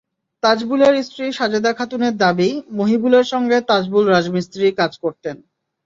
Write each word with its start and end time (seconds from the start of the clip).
তাজবুলের 0.43 0.93
স্ত্রী 1.03 1.25
সাজেদা 1.31 1.71
খাতুনের 1.73 2.13
দাবি, 2.17 2.49
মহিবুলের 2.71 3.25
সঙ্গে 3.33 3.57
তাজবুল 3.69 4.05
রাজমিস্ত্রির 4.07 4.77
কাজ 4.77 4.91
করতেন। 5.03 5.35